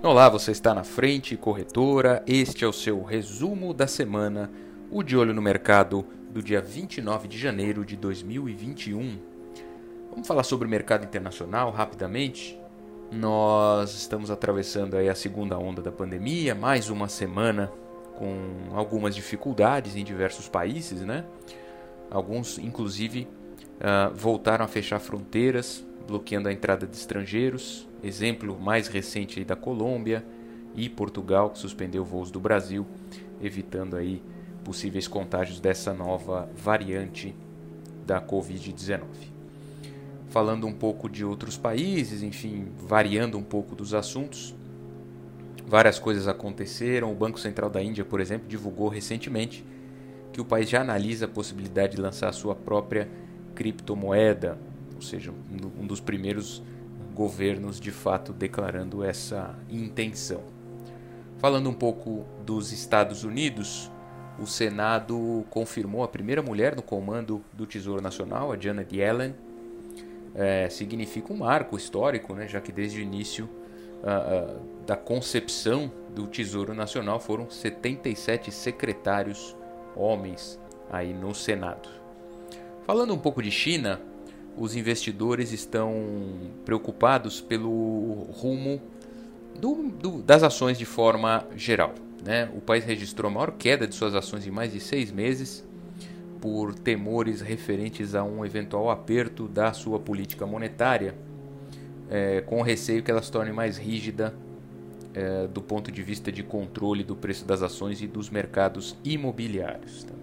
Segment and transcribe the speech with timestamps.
[0.00, 2.22] Olá, você está na frente, corretora.
[2.24, 4.48] Este é o seu resumo da semana,
[4.92, 9.18] o de olho no mercado do dia 29 de janeiro de 2021.
[10.08, 12.56] Vamos falar sobre o mercado internacional rapidamente.
[13.10, 17.68] Nós estamos atravessando aí a segunda onda da pandemia, mais uma semana
[18.16, 21.24] com algumas dificuldades em diversos países, né?
[22.08, 23.26] Alguns, inclusive,
[23.80, 27.87] uh, voltaram a fechar fronteiras, bloqueando a entrada de estrangeiros.
[28.02, 30.24] Exemplo mais recente da Colômbia
[30.74, 32.86] e Portugal, que suspendeu voos do Brasil,
[33.40, 34.22] evitando aí
[34.64, 37.34] possíveis contágios dessa nova variante
[38.06, 39.02] da Covid-19.
[40.28, 44.54] Falando um pouco de outros países, enfim, variando um pouco dos assuntos,
[45.66, 47.10] várias coisas aconteceram.
[47.10, 49.64] O Banco Central da Índia, por exemplo, divulgou recentemente
[50.32, 53.08] que o país já analisa a possibilidade de lançar a sua própria
[53.54, 54.58] criptomoeda,
[54.94, 55.32] ou seja,
[55.80, 56.62] um dos primeiros
[57.18, 60.40] governos de fato declarando essa intenção.
[61.38, 63.90] Falando um pouco dos Estados Unidos,
[64.38, 69.34] o Senado confirmou a primeira mulher no comando do Tesouro Nacional, a Janet Yellen.
[70.32, 75.90] É, significa um marco histórico, né, já que desde o início uh, uh, da concepção
[76.14, 79.56] do Tesouro Nacional foram 77 secretários
[79.96, 81.88] homens aí no Senado.
[82.86, 84.00] Falando um pouco de China,
[84.58, 85.94] os investidores estão
[86.64, 88.80] preocupados pelo rumo
[89.58, 91.94] do, do, das ações de forma geral.
[92.24, 92.50] Né?
[92.54, 95.64] O país registrou a maior queda de suas ações em mais de seis meses
[96.40, 101.14] por temores referentes a um eventual aperto da sua política monetária,
[102.10, 104.34] é, com receio que ela se torne mais rígida
[105.14, 110.04] é, do ponto de vista de controle do preço das ações e dos mercados imobiliários.
[110.04, 110.14] Tá?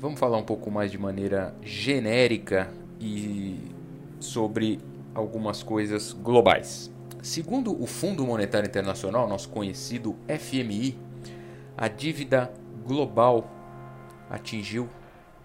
[0.00, 3.70] Vamos falar um pouco mais de maneira genérica e
[4.18, 4.80] sobre
[5.14, 6.90] algumas coisas globais.
[7.22, 10.98] Segundo o Fundo Monetário Internacional, nosso conhecido FMI,
[11.76, 12.50] a dívida
[12.86, 13.50] global
[14.30, 14.88] atingiu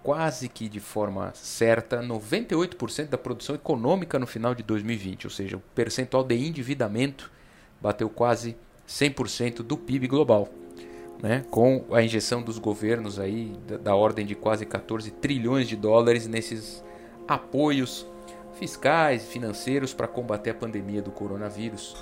[0.02, 5.58] quase que de forma certa 98% da produção econômica no final de 2020, ou seja,
[5.58, 7.30] o percentual de endividamento
[7.78, 8.56] bateu quase
[8.88, 10.48] 100% do PIB global
[11.22, 15.76] né, com a injeção dos governos aí da, da, ordem de quase 14 trilhões de
[15.76, 16.84] dólares nesses
[17.26, 18.06] apoios
[18.58, 21.96] fiscais financeiros para combater a pandemia do coronavírus.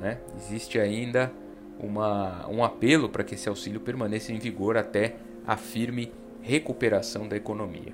[0.00, 0.18] Né?
[0.36, 1.32] Existe ainda
[1.78, 5.16] uma, um apelo para que esse auxílio permaneça em vigor até
[5.46, 7.92] a firme recuperação da economia.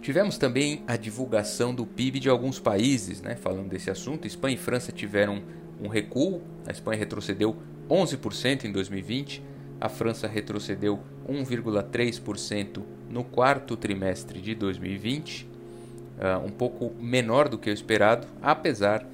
[0.00, 3.36] Tivemos também a divulgação do PIB de alguns países, né?
[3.36, 4.26] falando desse assunto.
[4.26, 5.42] Espanha e França tiveram
[5.80, 7.56] um recuo, a Espanha retrocedeu
[7.88, 9.42] 11% em 2020,
[9.80, 15.48] a França retrocedeu 1,3% no quarto trimestre de 2020, uh,
[16.20, 19.06] ah, um pouco menor do que o esperado, apesar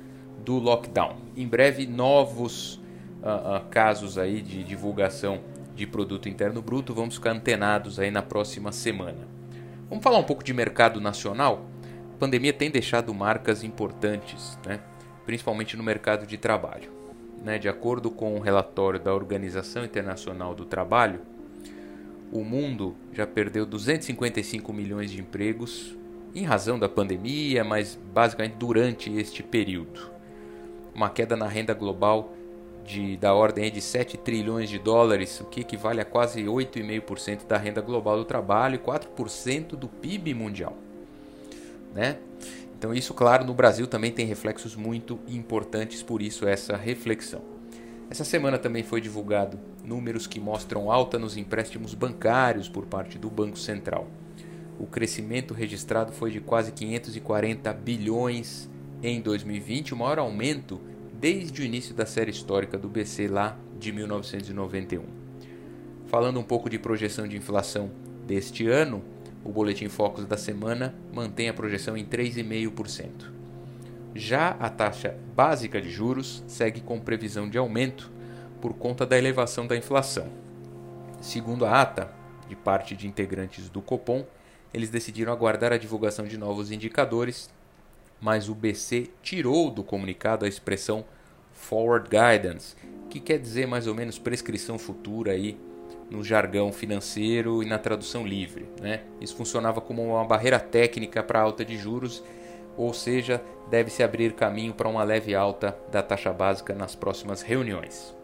[0.44, 1.16] do lockdown.
[1.36, 2.74] Em breve, novos
[3.22, 5.40] uh, uh, casos aí de divulgação
[5.74, 9.26] de produto interno bruto, vamos ficar antenados aí na próxima semana.
[9.88, 11.64] Vamos falar um pouco de mercado nacional.
[12.14, 14.80] A pandemia tem deixado marcas importantes, né?
[15.24, 16.98] principalmente no mercado de trabalho
[17.42, 21.20] né, de acordo com um relatório da Organização Internacional do Trabalho,
[22.32, 25.96] o mundo já perdeu 255 milhões de empregos
[26.34, 30.10] em razão da pandemia, mas basicamente durante este período.
[30.94, 32.34] Uma queda na renda global
[32.84, 37.56] de, da ordem de 7 trilhões de dólares, o que equivale a quase 8,5% da
[37.56, 40.76] renda global do trabalho e 4% do PIB mundial.
[41.94, 42.18] Né?
[42.78, 47.42] Então, isso, claro, no Brasil também tem reflexos muito importantes, por isso essa reflexão.
[48.08, 53.28] Essa semana também foi divulgado números que mostram alta nos empréstimos bancários por parte do
[53.28, 54.06] Banco Central.
[54.78, 58.70] O crescimento registrado foi de quase 540 bilhões
[59.02, 60.80] em 2020, o maior aumento
[61.12, 65.02] desde o início da série histórica do BC lá de 1991.
[66.06, 67.90] Falando um pouco de projeção de inflação
[68.24, 69.02] deste ano,
[69.44, 73.08] o Boletim Focus da semana mantém a projeção em 3,5%.
[74.14, 78.10] Já a taxa básica de juros segue com previsão de aumento
[78.60, 80.28] por conta da elevação da inflação.
[81.20, 82.12] Segundo a ata,
[82.48, 84.24] de parte de integrantes do Copom,
[84.72, 87.50] eles decidiram aguardar a divulgação de novos indicadores,
[88.20, 91.04] mas o BC tirou do comunicado a expressão
[91.52, 92.76] forward guidance,
[93.10, 95.58] que quer dizer mais ou menos prescrição futura aí
[96.10, 98.66] no jargão financeiro e na tradução livre.
[98.80, 99.02] Né?
[99.20, 102.22] Isso funcionava como uma barreira técnica para alta de juros,
[102.76, 108.14] ou seja, deve-se abrir caminho para uma leve alta da taxa básica nas próximas reuniões.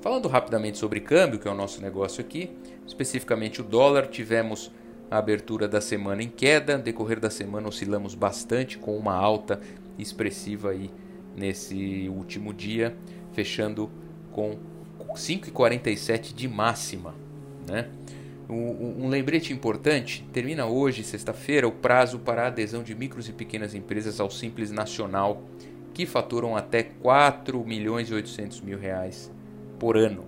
[0.00, 2.50] Falando rapidamente sobre câmbio, que é o nosso negócio aqui,
[2.86, 4.70] especificamente o dólar, tivemos
[5.10, 9.60] a abertura da semana em queda, decorrer da semana oscilamos bastante com uma alta
[9.98, 10.90] expressiva aí
[11.34, 12.94] nesse último dia,
[13.32, 13.90] fechando
[14.30, 14.58] com
[15.14, 17.23] 5,47 de máxima.
[17.68, 17.88] Né?
[18.48, 23.74] Um, lembrete importante: termina hoje, sexta-feira, o prazo para a adesão de micros e pequenas
[23.74, 25.42] empresas ao Simples Nacional,
[25.92, 29.30] que faturam até 4 milhões e 800 mil reais
[29.78, 30.24] por ano.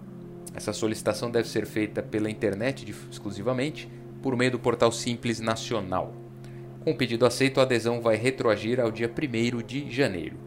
[0.54, 3.88] Essa solicitação deve ser feita pela internet exclusivamente
[4.22, 6.14] por meio do portal Simples Nacional.
[6.82, 10.45] Com o pedido aceito, a adesão vai retroagir ao dia 1 de janeiro.